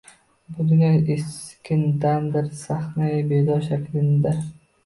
[0.53, 4.35] Bu dunyo eskidandir sahnai bedod shaklinda.